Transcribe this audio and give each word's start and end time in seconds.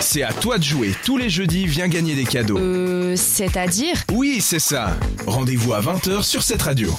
C'est 0.00 0.22
à 0.22 0.32
toi 0.32 0.58
de 0.58 0.62
jouer. 0.62 0.94
Tous 1.04 1.16
les 1.16 1.28
jeudis, 1.28 1.66
viens 1.66 1.88
gagner 1.88 2.14
des 2.14 2.24
cadeaux. 2.24 2.58
Euh, 2.58 3.16
c'est-à-dire 3.16 3.96
Oui, 4.12 4.40
c'est 4.40 4.58
ça. 4.58 4.96
Rendez-vous 5.26 5.72
à 5.74 5.80
20h 5.80 6.22
sur 6.22 6.42
cette 6.42 6.62
radio. 6.62 6.90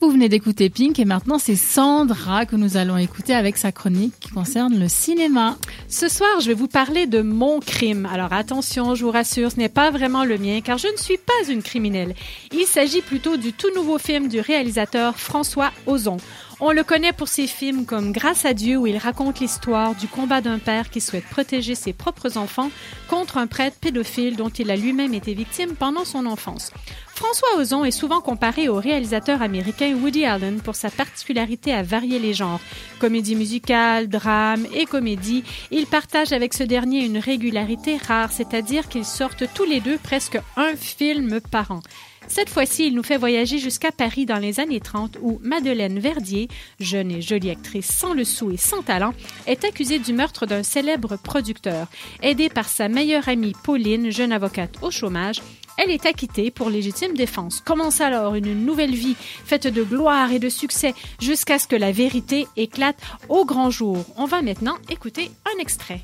Vous 0.00 0.10
venez 0.10 0.28
d'écouter 0.28 0.68
Pink 0.68 0.98
et 0.98 1.04
maintenant 1.04 1.38
c'est 1.38 1.54
Sandra 1.54 2.44
que 2.44 2.56
nous 2.56 2.76
allons 2.76 2.96
écouter 2.96 3.34
avec 3.34 3.56
sa 3.56 3.70
chronique 3.70 4.14
qui 4.18 4.30
concerne 4.30 4.76
le 4.76 4.88
cinéma. 4.88 5.56
Ce 5.88 6.08
soir, 6.08 6.40
je 6.40 6.48
vais 6.48 6.54
vous 6.54 6.66
parler 6.66 7.06
de 7.06 7.22
mon 7.22 7.60
crime. 7.60 8.08
Alors 8.12 8.32
attention, 8.32 8.96
je 8.96 9.04
vous 9.04 9.12
rassure, 9.12 9.52
ce 9.52 9.58
n'est 9.58 9.68
pas 9.68 9.92
vraiment 9.92 10.24
le 10.24 10.38
mien 10.38 10.60
car 10.60 10.76
je 10.76 10.88
ne 10.88 10.96
suis 10.96 11.18
pas 11.18 11.48
une 11.48 11.62
criminelle. 11.62 12.16
Il 12.52 12.66
s'agit 12.66 13.00
plutôt 13.00 13.36
du 13.36 13.52
tout 13.52 13.72
nouveau 13.76 13.98
film 13.98 14.26
du 14.26 14.40
réalisateur 14.40 15.16
François 15.20 15.70
Ozon. 15.86 16.16
On 16.64 16.70
le 16.70 16.84
connaît 16.84 17.12
pour 17.12 17.26
ses 17.26 17.48
films 17.48 17.86
comme 17.86 18.12
Grâce 18.12 18.44
à 18.44 18.54
Dieu 18.54 18.76
où 18.76 18.86
il 18.86 18.96
raconte 18.96 19.40
l'histoire 19.40 19.96
du 19.96 20.06
combat 20.06 20.40
d'un 20.40 20.60
père 20.60 20.90
qui 20.90 21.00
souhaite 21.00 21.24
protéger 21.24 21.74
ses 21.74 21.92
propres 21.92 22.38
enfants 22.38 22.70
contre 23.08 23.38
un 23.38 23.48
prêtre 23.48 23.78
pédophile 23.80 24.36
dont 24.36 24.48
il 24.48 24.70
a 24.70 24.76
lui-même 24.76 25.12
été 25.12 25.34
victime 25.34 25.74
pendant 25.74 26.04
son 26.04 26.24
enfance. 26.24 26.70
François 27.14 27.58
Ozon 27.58 27.84
est 27.84 27.90
souvent 27.90 28.22
comparé 28.22 28.70
au 28.70 28.76
réalisateur 28.76 29.42
américain 29.42 29.94
Woody 29.94 30.24
Allen 30.24 30.60
pour 30.62 30.74
sa 30.74 30.90
particularité 30.90 31.72
à 31.72 31.82
varier 31.82 32.18
les 32.18 32.32
genres. 32.32 32.60
Comédie 33.00 33.36
musicale, 33.36 34.08
drame 34.08 34.66
et 34.72 34.86
comédie, 34.86 35.44
il 35.70 35.86
partage 35.86 36.32
avec 36.32 36.54
ce 36.54 36.62
dernier 36.62 37.04
une 37.04 37.18
régularité 37.18 37.98
rare, 37.98 38.32
c'est-à-dire 38.32 38.88
qu'ils 38.88 39.04
sortent 39.04 39.44
tous 39.52 39.64
les 39.64 39.80
deux 39.80 39.98
presque 39.98 40.40
un 40.56 40.74
film 40.74 41.40
par 41.42 41.70
an. 41.70 41.80
Cette 42.28 42.48
fois-ci, 42.48 42.86
il 42.86 42.94
nous 42.94 43.02
fait 43.02 43.18
voyager 43.18 43.58
jusqu'à 43.58 43.92
Paris 43.92 44.24
dans 44.24 44.38
les 44.38 44.58
années 44.58 44.80
30 44.80 45.18
où 45.20 45.38
Madeleine 45.42 45.98
Verdier, 45.98 46.48
jeune 46.80 47.10
et 47.10 47.20
jolie 47.20 47.50
actrice 47.50 47.92
sans 47.92 48.14
le 48.14 48.24
sou 48.24 48.50
et 48.50 48.56
sans 48.56 48.82
talent, 48.82 49.12
est 49.46 49.64
accusée 49.64 49.98
du 49.98 50.14
meurtre 50.14 50.46
d'un 50.46 50.62
célèbre 50.62 51.16
producteur. 51.16 51.88
Aidée 52.22 52.48
par 52.48 52.68
sa 52.68 52.88
meilleure 52.88 53.28
amie 53.28 53.52
Pauline, 53.64 54.10
jeune 54.10 54.32
avocate 54.32 54.76
au 54.82 54.90
chômage, 54.90 55.42
elle 55.82 55.90
est 55.90 56.06
acquittée 56.06 56.50
pour 56.50 56.70
légitime 56.70 57.14
défense. 57.14 57.60
Commence 57.64 58.00
alors 58.00 58.34
une 58.34 58.64
nouvelle 58.64 58.94
vie 58.94 59.16
faite 59.18 59.66
de 59.66 59.82
gloire 59.82 60.30
et 60.32 60.38
de 60.38 60.48
succès 60.48 60.94
jusqu'à 61.20 61.58
ce 61.58 61.66
que 61.66 61.76
la 61.76 61.92
vérité 61.92 62.46
éclate 62.56 62.96
au 63.28 63.44
grand 63.44 63.70
jour. 63.70 63.98
On 64.16 64.26
va 64.26 64.42
maintenant 64.42 64.76
écouter 64.90 65.30
un 65.46 65.60
extrait. 65.60 66.00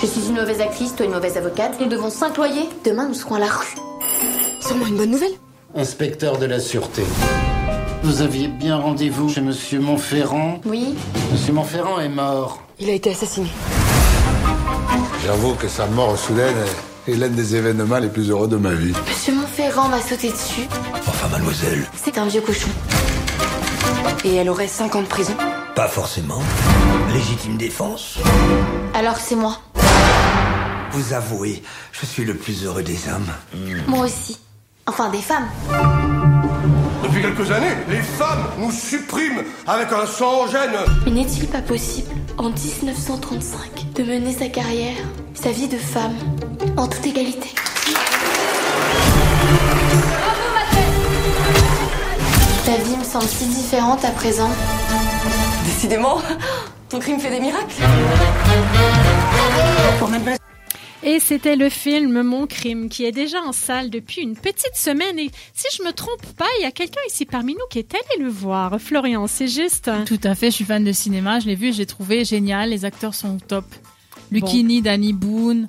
Je 0.00 0.06
suis 0.06 0.28
une 0.28 0.34
mauvaise 0.34 0.60
actrice, 0.60 0.94
toi 0.94 1.06
une 1.06 1.12
mauvaise 1.12 1.36
avocate. 1.36 1.80
Nous 1.80 1.86
devons 1.86 2.10
s'employer. 2.10 2.68
Demain, 2.84 3.08
nous 3.08 3.14
serons 3.14 3.36
à 3.36 3.38
la 3.38 3.46
rue. 3.46 3.74
Seulement 4.60 4.86
une 4.86 4.96
bonne 4.96 5.10
nouvelle 5.10 5.32
Inspecteur 5.74 6.38
de 6.38 6.46
la 6.46 6.60
Sûreté. 6.60 7.02
Vous 8.02 8.20
aviez 8.20 8.48
bien 8.48 8.76
rendez-vous 8.76 9.28
chez 9.28 9.40
Monsieur 9.40 9.80
Montferrand 9.80 10.60
Oui. 10.66 10.94
Monsieur 11.32 11.52
Montferrand 11.54 11.98
est 12.00 12.08
mort. 12.08 12.62
Il 12.78 12.90
a 12.90 12.92
été 12.92 13.10
assassiné. 13.10 13.48
J'avoue 15.24 15.54
que 15.54 15.68
sa 15.68 15.86
mort 15.86 16.18
soudaine 16.18 16.54
est 17.06 17.14
l'un 17.14 17.28
des 17.28 17.56
événements 17.56 17.98
les 17.98 18.08
plus 18.08 18.30
heureux 18.30 18.48
de 18.48 18.56
ma 18.56 18.72
vie. 18.72 18.92
Monsieur 19.08 19.34
Montferrand 19.34 19.88
m'a 19.88 20.00
sauté 20.00 20.30
dessus. 20.30 20.66
Enfin, 21.06 21.28
mademoiselle. 21.28 21.84
C'est 22.02 22.18
un 22.18 22.26
vieux 22.26 22.40
cochon. 22.40 22.70
Et 24.24 24.36
elle 24.36 24.48
aurait 24.48 24.68
5 24.68 24.96
ans 24.96 25.02
de 25.02 25.06
prison 25.06 25.34
Pas 25.74 25.88
forcément. 25.88 26.40
Légitime 27.12 27.56
défense. 27.56 28.18
Alors 28.94 29.16
c'est 29.16 29.36
moi. 29.36 29.58
Vous 30.92 31.12
avouez, 31.12 31.62
je 31.92 32.06
suis 32.06 32.24
le 32.24 32.34
plus 32.34 32.64
heureux 32.64 32.82
des 32.82 32.98
hommes. 33.08 33.30
Moi 33.88 34.06
aussi. 34.06 34.38
Enfin, 34.86 35.10
des 35.10 35.18
femmes. 35.18 35.48
Depuis 37.02 37.22
quelques 37.22 37.50
années, 37.50 37.74
les 37.88 38.02
femmes 38.02 38.44
nous 38.58 38.70
suppriment 38.70 39.42
avec 39.66 39.90
un 39.92 40.06
sang 40.06 40.46
gêne. 40.46 40.76
Mais 41.06 41.10
n'est-il 41.10 41.48
pas 41.48 41.62
possible, 41.62 42.10
en 42.36 42.50
1935, 42.50 43.92
de 43.94 44.02
mener 44.02 44.32
sa 44.32 44.48
carrière, 44.48 44.96
sa 45.32 45.50
vie 45.52 45.68
de 45.68 45.78
femme, 45.78 46.14
en 46.76 46.88
toute 46.88 47.06
égalité 47.06 47.48
Ta 52.64 52.76
vie 52.76 52.96
me 52.96 53.04
semble 53.04 53.26
si 53.26 53.46
différente 53.46 54.04
à 54.04 54.10
présent. 54.10 54.50
Décidément, 55.66 56.20
ton 56.88 56.98
crime 56.98 57.20
fait 57.20 57.30
des 57.30 57.40
miracles. 57.40 57.82
Et 61.02 61.20
c'était 61.20 61.56
le 61.56 61.68
film 61.68 62.22
Mon 62.22 62.46
crime 62.46 62.88
qui 62.88 63.04
est 63.04 63.12
déjà 63.12 63.42
en 63.42 63.52
salle 63.52 63.90
depuis 63.90 64.22
une 64.22 64.34
petite 64.34 64.74
semaine. 64.74 65.18
Et 65.18 65.30
si 65.52 65.66
je 65.76 65.82
me 65.82 65.92
trompe 65.92 66.24
pas, 66.38 66.46
il 66.58 66.62
y 66.62 66.66
a 66.66 66.70
quelqu'un 66.70 67.02
ici 67.06 67.26
parmi 67.26 67.52
nous 67.52 67.66
qui 67.68 67.78
est 67.78 67.94
allé 67.94 68.24
le 68.24 68.30
voir. 68.30 68.80
Florian, 68.80 69.26
c'est 69.26 69.48
juste. 69.48 69.90
Tout 70.06 70.20
à 70.24 70.34
fait, 70.34 70.46
je 70.46 70.56
suis 70.56 70.64
fan 70.64 70.82
de 70.82 70.92
cinéma, 70.92 71.40
je 71.40 71.46
l'ai 71.46 71.54
vu, 71.54 71.74
j'ai 71.74 71.86
trouvé 71.86 72.24
génial, 72.24 72.70
les 72.70 72.86
acteurs 72.86 73.14
sont 73.14 73.36
top. 73.36 73.66
Lucchini, 74.32 74.80
Danny 74.80 75.12
Boone, 75.12 75.66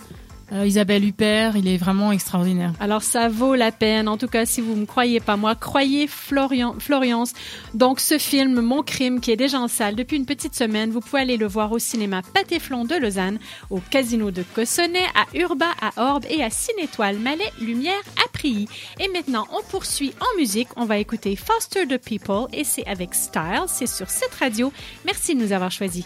Isabelle 0.51 1.03
Huppert, 1.03 1.57
il 1.57 1.67
est 1.67 1.77
vraiment 1.77 2.11
extraordinaire. 2.11 2.73
Alors 2.79 3.01
ça 3.01 3.29
vaut 3.29 3.55
la 3.55 3.71
peine. 3.71 4.07
En 4.07 4.17
tout 4.17 4.27
cas, 4.27 4.45
si 4.45 4.61
vous 4.61 4.75
me 4.75 4.85
croyez 4.85 5.19
pas 5.19 5.37
moi, 5.37 5.55
croyez 5.55 6.07
Florian, 6.07 6.75
Florence. 6.79 7.33
Donc 7.73 7.99
ce 7.99 8.17
film, 8.17 8.61
Mon 8.61 8.83
crime, 8.83 9.19
qui 9.19 9.31
est 9.31 9.35
déjà 9.35 9.59
en 9.59 9.67
salle 9.67 9.95
depuis 9.95 10.17
une 10.17 10.25
petite 10.25 10.55
semaine, 10.55 10.91
vous 10.91 10.99
pouvez 10.99 11.21
aller 11.21 11.37
le 11.37 11.47
voir 11.47 11.71
au 11.71 11.79
cinéma 11.79 12.21
Patéflon 12.33 12.85
de 12.85 12.95
Lausanne, 12.95 13.39
au 13.69 13.79
Casino 13.79 14.31
de 14.31 14.43
Cossonay, 14.53 15.05
à 15.15 15.25
Urba, 15.37 15.67
à 15.81 16.11
Orbe 16.11 16.25
et 16.29 16.43
à 16.43 16.49
Cinétoile 16.49 17.17
Malais, 17.17 17.51
Lumière, 17.59 17.93
à 18.23 18.27
Prilly. 18.31 18.67
Et 18.99 19.07
maintenant, 19.09 19.47
on 19.51 19.63
poursuit 19.63 20.13
en 20.19 20.39
musique. 20.39 20.69
On 20.75 20.85
va 20.85 20.97
écouter 20.97 21.35
Foster 21.35 21.87
the 21.87 21.97
People 21.97 22.47
et 22.53 22.63
c'est 22.63 22.85
avec 22.85 23.15
Style. 23.15 23.63
C'est 23.67 23.87
sur 23.87 24.09
cette 24.09 24.33
radio. 24.35 24.71
Merci 25.05 25.35
de 25.35 25.41
nous 25.41 25.51
avoir 25.51 25.71
choisis. 25.71 26.05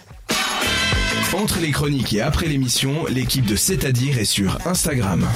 Entre 1.33 1.59
les 1.59 1.71
chroniques 1.71 2.13
et 2.13 2.21
après 2.21 2.47
l'émission, 2.47 3.05
l'équipe 3.07 3.45
de 3.45 3.55
C'est-à-dire 3.55 4.17
est 4.17 4.25
sur 4.25 4.57
Instagram. 4.65 5.27